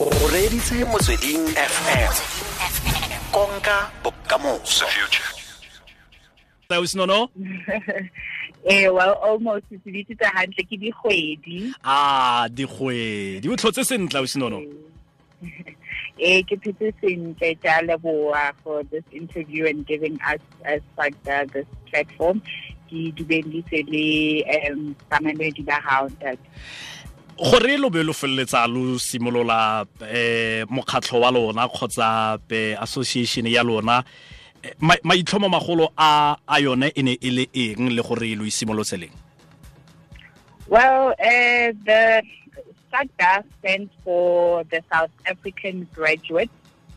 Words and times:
o 0.00 0.06
reditse 0.30 0.84
motsweding 0.84 1.42
fm 1.54 2.12
konka 3.32 3.90
bokamoso. 4.02 4.86
Sinono 6.86 7.28
eh 8.70 8.88
well 8.88 9.18
almost 9.22 9.64
se 9.68 9.90
bitsitse 9.90 10.24
hantle 10.24 10.62
ke 10.64 10.78
dikgwedi. 10.78 11.72
A 11.82 12.46
dikgwedi. 12.48 13.48
O 13.48 13.56
tlhotse 13.56 13.84
sentle 13.84 14.22
sinono 14.26 14.62
eh 16.22 16.46
ke 16.46 16.54
phetse 16.62 16.94
sentle 17.00 17.54
tja 17.58 17.82
leboa 17.82 18.52
for 18.62 18.84
this 18.94 19.04
interview 19.10 19.66
and 19.66 19.86
giving 19.86 20.14
us 20.22 20.38
as 20.64 20.80
like 20.96 21.18
uh, 21.26 21.42
this 21.52 21.66
platform. 21.90 22.38
Ke 22.86 23.10
dumedise 23.18 23.82
le 23.90 24.46
um 24.70 24.94
bamanedi 25.10 25.66
ba 25.66 25.82
hao 25.82 26.06
gore 27.38 27.78
lo 27.78 27.90
be 27.90 28.02
lo 28.02 28.12
feleletsa 28.12 28.66
lo 28.66 28.98
simolola 28.98 29.86
eh 30.10 30.64
mokgatlho 30.68 31.20
wa 31.20 31.30
lona 31.30 31.68
kgotsa 31.68 32.38
association 32.80 33.46
ya 33.46 33.62
lona 33.62 34.04
eh, 34.62 34.74
maitlhomo 35.02 35.48
magolo 35.48 35.92
a 35.96 36.36
a 36.46 36.60
yone 36.60 36.92
e 36.94 37.02
ne 37.02 37.18
e 37.20 37.30
le 37.30 37.48
eng 37.54 37.90
le 37.90 38.02
gore 38.02 38.34
lo 38.34 38.44
isimolotseng 38.44 39.10
well 40.68 41.14
uh, 41.18 41.72
the 41.86 42.22
SAGDA 42.92 43.44
stands 43.58 43.92
for 44.04 44.64
the 44.64 44.82
South 44.92 45.10
African 45.26 45.86
Graduate 45.94 46.50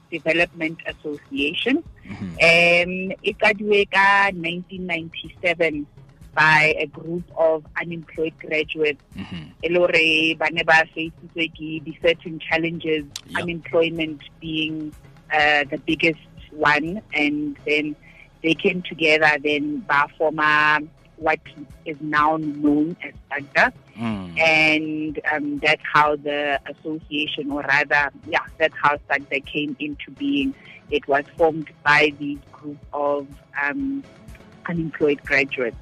Development 0.10 0.80
Association. 0.88 1.84
Mm 2.04 2.16
-hmm. 2.16 2.32
Um, 2.40 2.94
e 3.24 3.34
kadiwe 3.34 3.86
ka 3.86 4.32
1997 4.32 5.86
by 6.34 6.76
a 6.80 6.86
group 6.88 7.24
of 7.36 7.66
unemployed 7.80 8.34
graduates 8.40 9.04
mm-hmm. 9.18 9.52
e 9.64 9.70
le 9.70 9.80
gore 9.80 10.36
ba 10.40 10.48
ne 10.52 10.64
ba 10.64 10.84
faceitswe 10.88 11.48
ke 11.58 11.70
di-certain 11.84 12.40
challenges 12.40 13.04
yep. 13.28 13.44
unemployment 13.44 14.22
being 14.40 14.94
uh, 15.34 15.64
the 15.72 15.78
biggest 15.86 16.24
one 16.52 17.02
and 17.14 17.58
then 17.66 17.96
they 18.44 18.54
came 18.54 18.82
together 18.82 19.36
then 19.44 19.84
ba 19.88 20.08
forma 20.18 20.80
what 21.22 21.40
is 21.86 21.98
now 22.02 22.38
known 22.38 22.98
as 23.04 23.14
SAGDA. 23.32 23.72
Mm. 23.96 24.40
And 24.40 25.20
um, 25.32 25.60
that's 25.60 25.82
how 25.94 26.16
the 26.16 26.60
association, 26.66 27.52
or 27.52 27.62
rather, 27.62 28.12
yeah, 28.28 28.46
that's 28.58 28.76
how 28.82 28.98
SAGDA 29.10 29.46
came 29.46 29.78
into 29.80 30.12
being. 30.12 30.54
It 30.90 31.08
was 31.08 31.24
formed 31.38 31.70
by 31.84 32.12
the 32.20 32.38
group 32.52 32.80
of 32.92 33.28
um, 33.62 34.04
unemployed 34.68 35.22
graduates. 35.24 35.78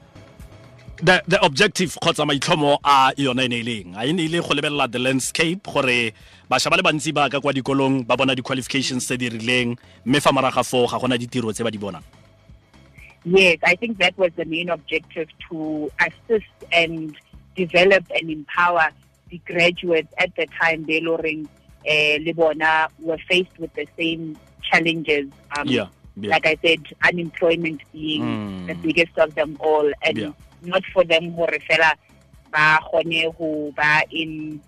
The 1.01 1.23
the 1.27 1.39
objective 1.45 1.95
kgotsa 1.95 2.25
maitlhomo 2.25 2.77
a 2.83 3.13
yone 3.17 3.39
e 3.39 3.47
ne 3.47 3.59
e 3.59 3.63
leng 3.63 3.95
a 3.95 4.05
e 4.05 4.13
ne 4.13 4.23
ile 4.25 4.41
go 4.41 4.53
lebelela 4.53 4.91
the 4.91 4.99
landscape 4.99 5.63
gore 5.63 6.13
bašwa 6.49 6.71
ba 6.71 6.77
le 6.77 6.83
bantsi 6.83 7.13
ba 7.13 7.29
ka 7.29 7.39
kwa 7.39 7.53
dikolong 7.53 8.05
ba 8.05 8.17
bona 8.17 8.35
di-qualifications 8.35 9.05
tse 9.05 9.17
di 9.17 9.29
rileng 9.29 9.77
mme 10.05 10.19
fa 10.19 10.31
moraga 10.31 10.63
foo 10.63 10.87
ga 10.87 10.99
gona 10.99 11.17
ditiro 11.17 11.53
tse 11.53 11.63
ba 11.63 11.71
di 11.71 11.77
bonang 11.77 12.03
yes 13.23 13.57
i 13.63 13.75
think 13.75 13.97
that 13.97 14.17
was 14.17 14.31
the 14.35 14.45
main 14.45 14.69
objective 14.69 15.27
to 15.47 15.89
assist 16.03 16.51
and 16.71 17.15
develop 17.55 18.03
and 18.11 18.29
empower 18.29 18.91
the 19.29 19.39
graduates 19.47 20.11
at 20.17 20.35
the 20.35 20.47
time 20.59 20.83
they 20.83 20.99
loring 20.99 21.47
uh, 21.87 22.15
le 22.19 22.33
bona 22.33 22.87
were 22.99 23.19
faced 23.29 23.55
with 23.57 23.71
the 23.75 23.87
same 23.95 24.35
challenges 24.61 25.31
um, 25.55 25.63
yeah, 25.67 25.87
yeah. 26.19 26.31
like 26.35 26.45
i 26.45 26.57
said 26.61 26.83
unemployment 27.07 27.79
being 27.93 28.23
mm. 28.23 28.67
the 28.67 28.75
biggest 28.83 29.15
of 29.17 29.33
them 29.35 29.55
all 29.63 29.87
and 30.03 30.17
yeah 30.17 30.35
not 30.61 30.83
for 30.93 31.03
them 31.03 31.31
who 31.31 31.45
fela 31.67 31.93
ba 32.51 32.79
kgone 32.81 33.29
ho 33.37 33.71
ba 33.75 34.03
in 34.11 34.61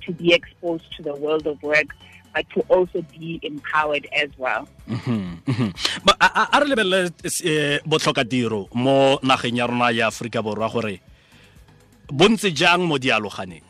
to 0.00 0.12
be 0.12 0.32
exposed 0.32 0.88
to 0.96 1.02
the 1.02 1.14
world 1.14 1.46
of 1.46 1.60
work 1.62 1.92
but 2.32 2.46
to 2.54 2.62
also 2.70 3.02
be 3.10 3.42
empowered 3.42 4.06
as 4.14 4.30
well. 4.38 4.68
Mm-hmm, 4.88 5.50
mm-hmm. 5.50 5.70
a 6.06 6.56
re 6.62 6.66
lebelele 6.70 7.10
botlhokatiro 7.82 8.70
mo 8.74 9.18
nageng 9.22 9.58
ya 9.58 9.66
rona 9.66 9.90
ya 9.90 10.08
aforika 10.08 10.42
borwa 10.42 10.70
gore 10.70 11.00
bontse 12.06 12.54
jang 12.54 12.86
mo 12.86 12.98
dialoganeng? 12.98 13.66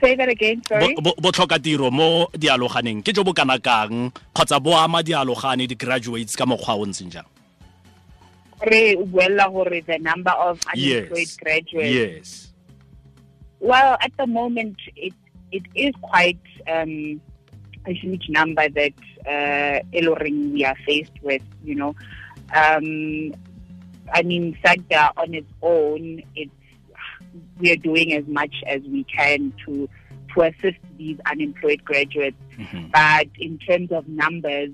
Say 0.00 0.16
that 0.16 0.28
again 0.28 0.60
sorry. 0.68 0.96
Botlhokatiro 0.96 1.92
mo 1.92 2.28
dialoganeng. 2.32 3.04
Ke 3.04 3.12
jo 3.12 3.24
bo 3.24 3.32
kana 3.32 3.60
kang 3.60 4.12
kgotsa 4.32 4.60
bo 4.60 4.76
ama 4.76 5.04
dialogane 5.04 5.68
di-graduates 5.68 6.36
ka 6.36 6.48
mokgwa 6.48 6.76
o 6.76 6.84
ntseng 6.88 7.12
jang 7.12 7.28
re 8.66 8.96
buella 8.96 9.50
gore 9.52 9.80
the 9.86 9.98
number 9.98 10.32
of 10.32 10.60
unemployed 10.66 11.18
yes. 11.18 11.36
graduates 11.36 11.94
yes 11.94 12.52
well 13.60 13.96
at 14.00 14.12
the 14.18 14.26
moment 14.26 14.76
it 14.96 15.14
it 15.50 15.62
is 15.74 15.92
quite 16.02 16.40
um, 16.70 17.20
a 17.86 17.92
huge 17.94 18.28
number 18.28 18.68
that 18.68 18.92
uh, 19.26 19.80
we 19.92 20.64
are 20.64 20.76
faced 20.86 21.12
with 21.22 21.42
you 21.64 21.74
know 21.74 21.94
um, 22.54 23.32
I 24.12 24.22
mean 24.22 24.56
SAGDA 24.64 25.12
on 25.16 25.34
its 25.34 25.50
own 25.62 26.22
it's 26.34 26.50
we 27.58 27.72
are 27.72 27.76
doing 27.76 28.12
as 28.12 28.26
much 28.26 28.54
as 28.66 28.82
we 28.82 29.04
can 29.04 29.52
to 29.66 29.88
to 30.34 30.42
assist 30.42 30.78
these 30.96 31.18
unemployed 31.26 31.84
graduates. 31.84 32.36
Mm-hmm. 32.56 32.88
But 32.92 33.28
in 33.38 33.58
terms 33.58 33.92
of 33.92 34.08
numbers, 34.08 34.70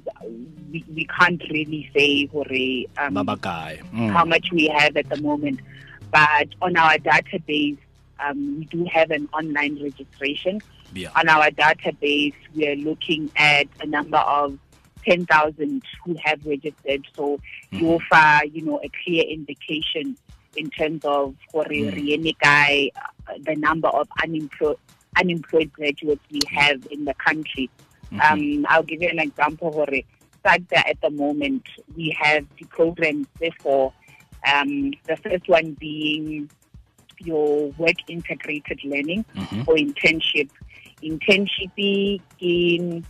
we, 0.71 0.85
we 0.95 1.07
can't 1.07 1.43
really 1.51 1.91
say 1.97 2.29
um, 2.99 3.15
mm. 3.15 4.13
how 4.13 4.25
much 4.25 4.51
we 4.53 4.69
have 4.69 4.97
at 4.97 5.09
the 5.09 5.21
moment. 5.21 5.61
But 6.11 6.49
on 6.63 6.77
our 6.77 6.97
database, 6.99 7.79
um, 8.21 8.59
we 8.59 8.65
do 8.67 8.85
have 8.85 9.11
an 9.11 9.29
online 9.33 9.83
registration. 9.83 10.61
Yeah. 10.93 11.11
On 11.17 11.29
our 11.29 11.51
database, 11.51 12.35
we 12.55 12.69
are 12.69 12.77
looking 12.77 13.31
at 13.37 13.67
a 13.81 13.87
number 13.87 14.19
of 14.19 14.59
10,000 15.05 15.83
who 16.05 16.17
have 16.23 16.45
registered. 16.47 17.07
So 17.15 17.37
mm-hmm. 17.37 17.77
you 17.77 17.89
offer, 17.95 18.47
you 18.47 18.63
know, 18.63 18.81
a 18.83 18.91
clear 19.03 19.25
indication 19.25 20.17
in 20.57 20.71
terms 20.71 21.05
of 21.05 21.35
mm. 21.53 22.91
uh, 23.27 23.33
the 23.45 23.57
number 23.57 23.89
of 23.89 24.09
unemployed 24.23 24.77
unemployed 25.21 25.73
graduates 25.73 26.25
we 26.31 26.41
have 26.51 26.87
in 26.91 27.05
the 27.05 27.15
country. 27.15 27.71
Mm 28.11 28.19
-hmm. 28.19 28.33
um, 28.33 28.67
I'll 28.71 28.89
give 28.91 29.01
you 29.05 29.11
an 29.11 29.23
example. 29.29 29.71
Hore, 29.73 30.03
SAGDA 30.45 30.81
at 30.93 30.99
the 31.01 31.11
moment, 31.11 31.65
we 31.97 32.17
have 32.25 32.45
the 32.59 32.67
programs 32.67 33.27
therefore, 33.41 33.93
um, 34.53 34.93
the 35.09 35.17
first 35.17 35.49
one 35.49 35.77
being 35.81 36.51
your 37.19 37.73
work 37.79 37.97
integrated 38.09 38.79
learning 38.85 39.25
mm 39.35 39.45
-hmm. 39.45 39.69
or 39.69 39.75
internship. 39.77 40.51
Internship 41.03 41.73
in 42.41 43.05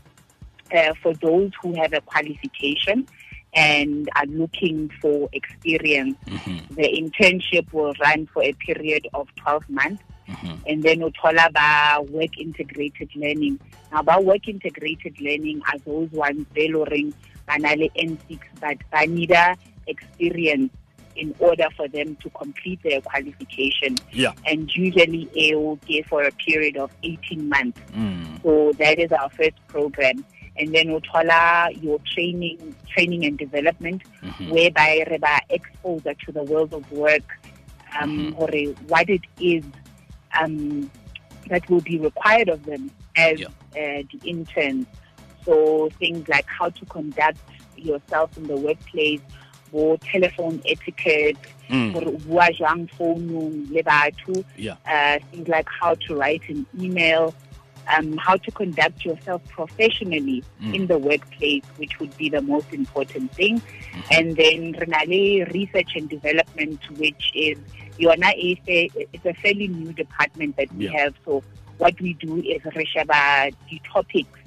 uh, 0.73 0.95
for 1.03 1.13
those 1.27 1.51
who 1.61 1.75
have 1.81 1.93
a 1.93 2.01
qualification 2.01 3.07
and 3.55 4.09
are 4.17 4.27
looking 4.27 4.91
for 5.01 5.29
experience. 5.33 6.17
Mm 6.27 6.37
-hmm. 6.37 6.59
The 6.79 6.89
internship 7.03 7.67
will 7.73 7.95
run 8.07 8.27
for 8.33 8.43
a 8.43 8.53
period 8.67 9.09
of 9.13 9.29
12 9.37 9.69
months. 9.69 10.03
-hmm. 10.33 10.57
and 10.69 10.83
then 10.83 10.99
uthola 11.09 11.47
ba 11.59 11.69
work 12.17 12.35
integrated 12.39 13.11
learning 13.15 13.59
now 13.93 14.03
ba 14.03 14.17
work 14.21 14.49
integrated 14.49 15.15
learning 15.21 15.61
are 15.69 15.81
those 15.85 16.11
ones 16.13 16.45
be 16.55 16.69
loring 16.69 17.13
banale 17.49 17.89
N6 18.09 18.39
but 18.61 18.79
ba 18.91 19.07
need 19.07 19.35
experience 19.87 20.73
in 21.17 21.35
order 21.39 21.69
for 21.77 21.89
them 21.89 22.17
to 22.17 22.31
complete 22.31 22.83
their 22.83 23.01
qualification. 23.01 23.97
Yeah. 24.13 24.33
And 24.47 24.75
usually 24.75 25.29
get 25.87 26.07
for 26.09 26.25
a 26.25 26.33
period 26.33 26.77
of 26.77 26.91
18 27.03 27.49
months. 27.49 27.81
Mm. 27.93 28.43
So 28.43 28.73
that 28.79 28.99
is 28.99 29.13
our 29.13 29.31
first 29.31 29.55
program. 29.69 30.25
And 30.57 30.75
then 30.75 30.87
Utola, 30.89 31.83
your 31.83 31.99
training, 32.15 32.75
training 32.89 33.25
and 33.25 33.37
development, 33.37 34.03
mm 34.23 34.31
-hmm. 34.31 34.51
whereby 34.51 35.05
reba 35.11 35.41
exposure 35.49 36.15
to 36.15 36.33
the 36.33 36.43
world 36.43 36.73
of 36.73 36.85
work, 36.93 37.27
um, 38.01 38.11
mm 38.11 38.27
-hmm. 38.27 38.39
or 38.39 38.51
what 38.87 39.09
it 39.11 39.23
is 39.41 39.65
um, 40.41 40.91
that 41.49 41.69
will 41.69 41.81
be 41.81 41.99
required 41.99 42.49
of 42.49 42.65
them 42.65 42.91
as 43.17 43.41
yeah. 43.41 43.47
uh, 43.49 44.03
the 44.11 44.21
interns. 44.25 44.87
So 45.45 45.91
things 45.99 46.27
like 46.29 46.47
how 46.47 46.71
to 46.71 46.87
conduct 46.87 47.39
yourself 47.77 48.37
in 48.37 48.47
the 48.47 48.57
workplace, 48.57 49.21
or 49.73 49.99
telephone 49.99 50.63
etiquette, 50.67 51.37
mm. 51.69 51.93
yeah. 54.57 54.77
uh, 54.87 55.19
things 55.31 55.49
like 55.49 55.69
how 55.81 55.95
to 55.95 56.15
write 56.15 56.49
an 56.49 56.65
email, 56.79 57.35
um, 57.95 58.17
how 58.17 58.37
to 58.37 58.51
conduct 58.53 59.05
yourself 59.05 59.43
professionally 59.49 60.45
mm. 60.63 60.75
in 60.75 60.87
the 60.87 60.97
workplace, 60.97 61.65
which 61.77 61.99
would 61.99 62.17
be 62.17 62.29
the 62.29 62.41
most 62.41 62.73
important 62.73 63.33
thing. 63.33 63.59
Mm-hmm. 63.59 64.01
And 64.13 64.37
then 64.37 64.73
Renale 64.79 65.47
research 65.47 65.97
and 65.97 66.09
development, 66.09 66.81
which 66.97 67.33
is 67.35 67.59
yona 67.99 68.33
is 68.37 68.59
a, 68.69 68.91
it's 69.13 69.25
a 69.25 69.35
fairly 69.35 69.69
new 69.69 69.93
department 69.93 70.57
that 70.57 70.73
we 70.75 70.89
yeah. 70.89 71.05
have. 71.05 71.15
So 71.25 71.43
what 71.79 72.01
we 72.01 72.15
do 72.15 72.37
is 72.39 72.63
reshaba 72.63 73.55
the 73.71 73.81
topics 73.93 74.39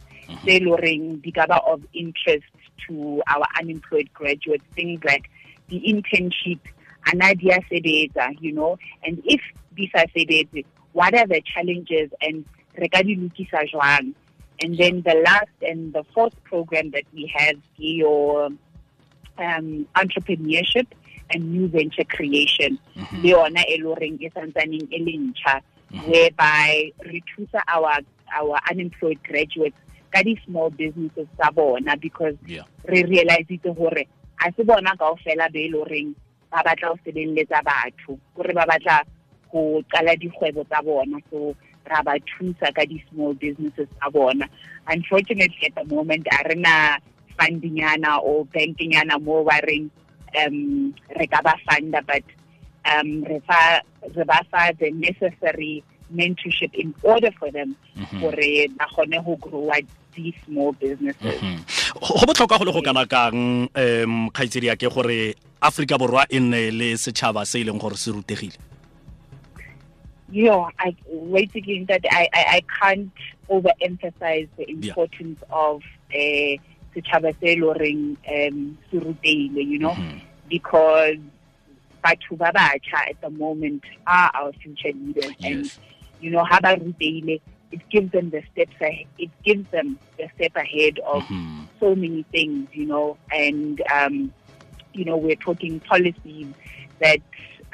tailoring 0.45 1.21
mm-hmm. 1.21 1.47
the 1.47 1.55
of 1.65 1.81
interest 1.93 2.45
to 2.87 3.21
our 3.27 3.45
unemployed 3.59 4.09
graduates, 4.13 4.63
things 4.75 5.01
like 5.03 5.29
the 5.69 5.79
internship, 5.81 6.59
anadia 7.07 7.59
sebeza, 7.69 8.35
you 8.39 8.51
know, 8.51 8.77
and 9.03 9.21
if 9.25 9.41
this 9.77 9.89
sebeze, 9.93 10.65
what 10.93 11.13
are 11.13 11.27
the 11.27 11.41
challenges 11.41 12.11
and 12.21 12.45
re 12.77 12.87
ka 12.89 13.01
di 13.01 13.15
lokisa 13.15 13.65
jwang 13.71 14.13
and 14.61 14.77
then 14.77 15.01
the 15.01 15.15
last 15.25 15.53
and 15.61 15.93
the 15.93 16.03
fourth 16.13 16.33
program 16.43 16.91
that 16.91 17.03
we 17.13 17.31
have 17.35 17.57
your 17.77 18.45
um, 19.37 19.87
entrepreneurship 19.95 20.87
and 21.31 21.51
new 21.51 21.67
venture 21.67 22.05
creation. 22.05 22.79
Mm-hmm. 22.95 23.21
Le 23.23 23.29
yona 23.29 23.61
e 23.67 23.77
le 23.77 23.83
goreng 23.83 24.17
e 24.21 24.29
santsaneng 24.31 24.87
e 24.91 24.99
le 24.99 25.13
ntšha 25.17 25.55
mm-hmm. 25.61 26.11
whereby 26.11 26.91
re 27.03 27.23
thusa 27.29 27.61
our 27.67 27.99
our 28.35 28.59
unemployed 28.71 29.19
graduates 29.23 29.77
ka 30.11 30.23
di-small 30.23 30.69
businesses 30.71 31.27
tsa 31.35 31.51
bona 31.51 31.95
because 31.99 32.35
Yeah. 32.47 32.63
re 32.87 33.03
realizitse 33.03 33.67
gore 33.75 34.07
a 34.39 34.51
se 34.55 34.63
bona 34.63 34.95
kaofela 34.95 35.51
be 35.51 35.65
e 35.65 35.69
le 35.71 35.77
goreng 35.77 36.15
ba 36.51 36.63
batla 36.63 36.95
go 36.95 36.97
sebeletsa 37.03 37.59
batho 37.63 38.19
kore 38.35 38.53
ba 38.53 38.65
batla 38.65 39.03
go 39.51 39.83
qala 39.91 40.15
dikgwebo 40.15 40.63
tsa 40.67 40.81
bona. 40.83 41.19
So 41.29 41.55
ra 41.87 42.03
ba 42.03 42.15
thusa 42.19 42.71
ka 42.75 42.83
di-small 42.85 43.33
businesses 43.35 43.87
tsa 43.99 44.07
bona. 44.11 44.47
Unfortunately 44.87 45.67
at 45.67 45.75
the 45.75 45.83
moment 45.93 46.27
a 46.31 46.47
re 46.47 46.55
na 46.55 46.97
funding 47.37 47.77
yana 47.77 48.19
or 48.23 48.45
banking 48.45 48.91
yana 48.91 49.21
mo 49.21 49.43
ba 49.43 49.59
reng 49.67 49.89
um 50.45 50.93
re 51.17 51.27
ka 51.27 51.41
ba 51.41 51.53
funda 51.65 52.01
but 52.05 52.23
um 52.85 53.23
re 53.23 53.39
fa 53.47 53.81
re 54.15 54.23
ba 54.23 54.39
fa 54.51 54.73
the 54.79 54.91
necessary 54.91 55.83
mentorship 56.13 56.73
in 56.73 56.93
order 57.03 57.31
for 57.39 57.51
them 57.51 57.75
gore 58.19 58.67
ba 58.77 58.85
kgone 58.91 59.23
go 59.25 59.35
grow 59.35 59.71
these 60.15 60.33
small 60.45 60.71
businesses. 60.73 61.41
Go 61.93 62.25
botlhokwa 62.25 62.57
go 62.57 62.65
le 62.65 62.71
go 62.73 62.81
kana 62.81 63.05
kang 63.05 63.69
um 63.75 64.29
kgaitsedi 64.31 64.73
ke 64.77 64.89
gore 64.89 65.35
aforika 65.61 65.97
borwa 65.97 66.25
e 66.29 66.39
nne 66.39 66.71
le 66.71 66.93
setšhaba 66.97 67.45
se 67.45 67.61
e 67.61 67.63
leng 67.63 67.79
gore 67.79 67.97
se 67.97 68.11
rutegile. 68.11 68.57
Yo 70.31 70.69
I 70.79 70.95
wait 71.07 71.55
again 71.55 71.85
that 71.87 72.01
I, 72.11 72.27
I, 72.33 72.43
I 72.57 72.61
can't 72.79 73.11
overemphasize 73.49 74.49
the 74.57 74.69
importance 74.69 75.39
of 75.51 75.83
uh 76.11 76.53
setšhaba 76.95 77.35
se 77.39 77.53
e 77.53 77.55
le 77.55 77.67
goreng 77.67 78.17
um 78.25 78.77
se 78.89 78.97
ruteile, 78.97 79.61
you 79.61 79.77
know, 79.77 79.95
because 80.49 81.17
batho 82.03 82.37
ba 82.37 82.51
batjha 82.55 83.09
at 83.09 83.19
the 83.21 83.29
moment 83.29 83.83
are 84.05 84.31
our 84.33 84.51
future 84.53 84.91
leaders. 84.93 85.33
And 85.43 85.71
you 86.19 86.31
know 86.31 86.43
how 86.43 86.59
ba 86.59 86.75
ruteile 86.75 87.41
it 87.71 87.81
gives 87.89 88.11
them 88.13 88.29
the 88.29 88.41
steps 88.53 88.75
ahead, 88.81 89.07
it 89.17 89.29
gives 89.43 89.69
them 89.71 89.99
the 90.17 90.29
step 90.35 90.55
ahead 90.55 90.99
of 91.05 91.23
so 91.79 91.93
many 91.95 92.23
things, 92.31 92.69
you 92.71 92.85
know, 92.85 93.17
and 93.31 93.81
um, 93.93 94.33
you 94.93 95.03
know, 95.05 95.17
we're 95.17 95.35
talking 95.35 95.79
policies 95.81 96.47
that 97.01 97.19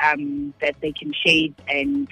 um, 0.04 0.54
that 0.62 0.76
they 0.82 0.92
can 0.92 1.14
shape 1.14 1.56
and 1.70 2.08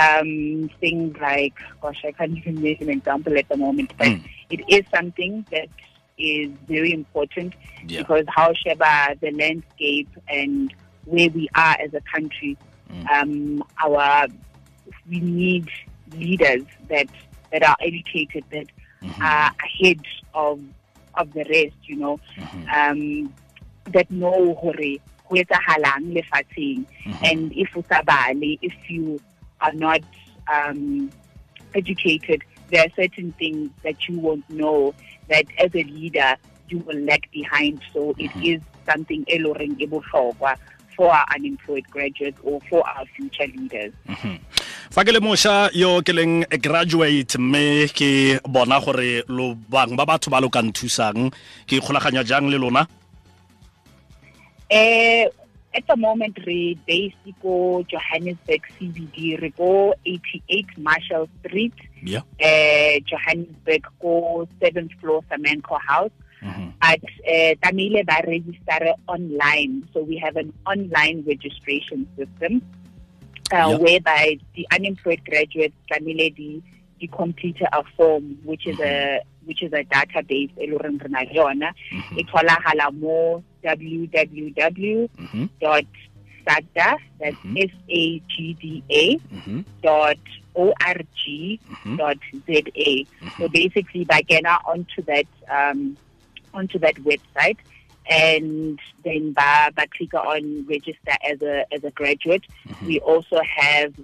um, 0.00 0.70
things 0.80 1.16
like, 1.20 1.54
gosh, 1.80 2.02
I 2.04 2.12
can't 2.12 2.36
even 2.36 2.62
make 2.62 2.80
an 2.80 2.88
example 2.90 3.36
at 3.38 3.48
the 3.48 3.56
moment, 3.56 3.92
but 3.98 4.08
Mm. 4.08 4.24
it 4.50 4.60
is 4.68 4.84
something 4.94 5.44
that 5.52 5.68
is 6.18 6.50
very 6.66 6.92
important 6.92 7.54
Yeah. 7.86 8.00
because 8.00 8.24
how 8.28 8.52
Sheba, 8.54 9.16
the 9.20 9.30
landscape 9.32 10.08
and 10.28 10.72
where 11.04 11.28
we 11.30 11.48
are 11.54 11.76
as 11.80 11.92
a 11.94 12.00
country, 12.00 12.56
um, 13.12 13.62
our 13.82 14.26
we 15.08 15.20
need 15.20 15.68
leaders 16.12 16.64
that 16.88 17.08
that 17.50 17.62
are 17.62 17.76
educated, 17.80 18.44
that 18.50 18.66
are 19.20 19.50
ahead 19.62 20.00
of 20.34 20.60
of 21.14 21.32
the 21.32 21.44
rest, 21.44 21.76
you 21.84 21.96
know, 21.96 22.20
um, 22.74 23.32
that 23.92 24.10
know 24.10 24.54
hore 24.54 24.74
ho 25.24 25.34
etsahalang 25.34 26.14
lefatsheng. 26.16 26.84
And 27.22 27.52
if 27.52 27.76
o 27.76 27.84
sa 27.88 28.02
bale 28.02 28.56
if 28.62 28.74
you 28.88 29.20
are 29.60 29.72
not 29.72 30.00
um, 30.52 31.10
educated 31.74 32.42
there 32.70 32.84
are 32.84 32.92
certain 32.96 33.32
things 33.32 33.70
that 33.82 34.08
you 34.08 34.18
won't 34.18 34.48
know 34.50 34.94
that 35.28 35.44
as 35.58 35.74
a 35.74 35.84
leader 35.84 36.36
you 36.68 36.78
will 36.80 36.98
lag 37.00 37.28
behind. 37.32 37.80
So 37.92 38.14
it 38.18 38.32
is 38.42 38.60
something 38.86 39.24
e 39.28 39.38
le 39.38 39.52
horeng 39.54 39.80
e 39.80 39.86
for 40.96 41.12
our 41.12 41.26
unemployed 41.34 41.84
graduates 41.90 42.38
or 42.42 42.60
for 42.70 42.86
our 42.86 43.04
future 43.16 43.46
leaders. 43.50 43.92
Fa 44.94 45.02
ke 45.02 45.10
le 45.10 45.18
mošwa 45.18 45.74
yo 45.74 45.98
ke 46.06 46.14
leng 46.14 46.46
a 46.54 46.58
graduate 46.58 47.34
mme 47.38 47.90
ke 47.90 48.38
bona 48.46 48.78
gore 48.78 49.26
lo 49.26 49.54
bang 49.68 49.96
ba 49.98 50.06
batho 50.06 50.30
ba 50.30 50.38
lo 50.38 50.48
ka 50.48 50.62
nthusang 50.62 51.34
ke 51.66 51.82
ikgolaganya 51.82 52.22
jang 52.22 52.46
le 52.46 52.58
lona? 52.62 52.86
Eh, 54.70 55.26
at 55.74 55.86
the 55.88 55.96
moment, 55.96 56.38
we 56.46 56.78
based 56.86 57.16
go 57.42 57.84
Johannesburg 57.88 58.62
CBD, 58.78 59.54
go 59.56 59.94
88 60.06 60.66
Marshall 60.78 61.28
Street, 61.40 61.74
yeah. 62.02 62.20
Uh, 62.40 63.00
Johannesburg, 63.06 63.86
go 64.00 64.46
seventh 64.62 64.92
floor 65.00 65.22
Samancor 65.30 65.80
House. 65.80 66.10
But 66.80 67.00
uh, 67.26 67.54
Tamile 67.62 68.04
ba 68.04 68.20
register 68.26 68.92
online, 69.08 69.88
so 69.94 70.02
we 70.02 70.18
have 70.18 70.36
an 70.36 70.52
online 70.66 71.24
registration 71.26 72.06
system 72.18 72.60
uh, 73.52 73.56
Yeah. 73.70 73.76
whereby 73.78 74.38
the 74.54 74.66
unemployed 74.70 75.22
graduates 75.24 75.74
Tamile 75.90 76.34
the 76.36 76.62
the 77.00 77.06
completer 77.08 77.66
a 77.72 77.82
form, 77.96 78.38
which 78.44 78.66
is 78.66 78.78
a 78.80 79.20
which 79.46 79.62
is 79.62 79.72
a 79.72 79.84
database 79.84 80.52
e 80.60 80.66
le 80.70 80.76
horeng 80.78 81.00
re 81.02 81.08
na 81.08 81.20
le 81.20 81.32
yona. 81.34 81.72
E 82.16 82.24
tholagala 83.64 83.88
mo 83.90 84.06
www 84.12 85.08
Mhm. 85.18 85.48
sagda 86.46 86.96
that's 87.18 87.36
s 87.56 87.70
a 87.88 88.20
g 88.28 88.56
d 88.60 88.82
a 88.90 89.16
Mhm. 89.32 89.64
dot 89.82 90.18
org 90.54 91.06
dot 91.96 92.18
za 92.46 93.06
so 93.38 93.48
basically 93.48 94.04
by 94.04 94.20
getting 94.22 94.46
onto 94.46 95.02
that 95.02 95.26
um 95.48 95.96
onto 96.52 96.78
that 96.78 96.94
website 96.96 97.56
and 98.10 98.78
then 99.02 99.32
by, 99.32 99.70
by 99.74 99.86
click 99.96 100.12
on 100.12 100.66
register 100.68 101.16
as 101.24 101.40
a 101.40 101.64
as 101.72 101.82
a 101.84 101.90
graduate 101.90 102.44
we 102.84 103.00
also 103.00 103.40
have 103.40 103.94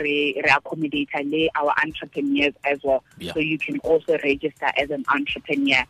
re, 0.00 0.40
re 0.46 1.50
our 1.56 1.74
entrepreneurs 1.84 2.54
as 2.64 2.78
well 2.84 3.02
Yeah. 3.18 3.32
so 3.34 3.40
you 3.40 3.58
can 3.58 3.80
also 3.80 4.16
register 4.22 4.70
as 4.78 4.90
an 4.90 5.04
entrepreneur 5.08 5.82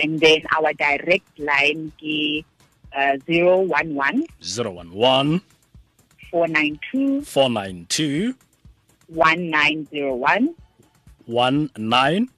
and 0.00 0.20
then 0.20 0.42
our 0.56 0.72
direct 0.74 1.26
line 1.38 1.90
is 2.00 2.44
uh, 2.96 3.16
011 3.28 4.26
011 4.40 5.40
492 6.30 7.22
492 7.22 8.34
1901 9.08 10.54
1901 11.26 12.28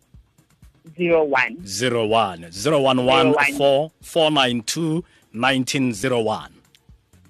01 0.96 1.62
011 1.64 2.50
011 2.52 3.90
492 4.02 5.04
1901 5.32 6.52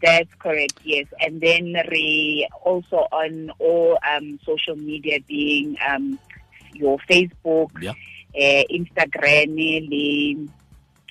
That's 0.00 0.32
correct, 0.38 0.78
yes. 0.84 1.06
And 1.20 1.40
then 1.40 1.74
we 1.90 2.46
also 2.64 3.08
on 3.10 3.50
all 3.58 3.98
um, 4.08 4.38
social 4.46 4.76
media 4.76 5.18
being 5.26 5.76
um, 5.84 6.20
your 6.72 6.98
Facebook, 7.10 7.70
Yeah. 7.82 7.94
uh, 8.38 8.62
Instagram, 8.70 9.58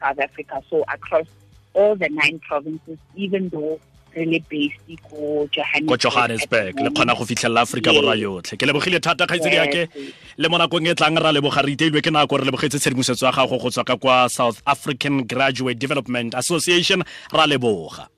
South 0.00 0.18
Africa, 0.18 0.62
so 0.70 0.82
across 0.88 1.26
all 1.74 1.96
the 1.96 2.08
nine 2.08 2.40
provinces, 2.40 2.98
even 3.16 3.48
though 3.48 3.80
re 4.14 4.24
le 4.26 4.40
based 4.50 5.02
ko 5.08 5.46
ko 5.86 5.96
johannesburg 5.96 6.80
le 6.80 6.90
kgona 6.90 7.14
go 7.16 7.24
fitlhelela 7.24 7.62
aforika 7.62 7.94
borwa 7.94 8.16
yotlhe. 8.18 8.58
Ke 8.58 8.66
lebogile 8.66 9.00
thata 9.00 9.26
kgaitsedi 9.26 9.56
yake 9.56 9.88
le 10.36 10.48
mo 10.48 10.58
nakong 10.58 10.90
e 10.90 10.94
tlang 10.94 11.16
ra 11.18 11.32
leboga 11.32 11.62
re 11.62 11.72
iteilwe 11.74 12.02
ke 12.02 12.10
nako 12.10 12.38
re 12.38 12.44
lebogetse 12.50 12.78
tshedimosetso 12.78 13.26
ya 13.26 13.32
gago 13.32 13.58
go 13.58 13.70
tswa 13.70 13.84
ka 13.84 13.96
kwa 13.96 14.28
south 14.28 14.62
african 14.66 15.22
graduate 15.22 15.78
development 15.78 16.34
association 16.34 17.04
ra 17.32 17.46
leboga 17.46 18.08